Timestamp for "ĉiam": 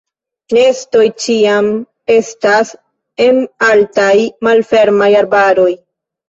1.25-1.67